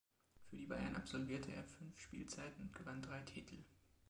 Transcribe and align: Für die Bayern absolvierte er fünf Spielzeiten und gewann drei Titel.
Für 0.49 0.55
die 0.55 0.65
Bayern 0.65 0.95
absolvierte 0.95 1.51
er 1.53 1.63
fünf 1.63 1.99
Spielzeiten 1.99 2.63
und 2.63 2.73
gewann 2.73 3.03
drei 3.03 3.21
Titel. 3.21 3.57